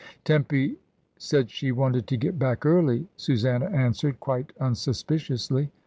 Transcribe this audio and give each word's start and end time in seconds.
"Tempy 0.23 0.77
said 1.19 1.51
she 1.51 1.71
wanted 1.71 2.07
to 2.07 2.17
get 2.17 2.39
back 2.39 2.65
early," 2.65 3.05
Su 3.17 3.37
sanna 3.37 3.67
answered, 3.67 4.19
quite 4.19 4.51
unsuspiciously. 4.59 5.69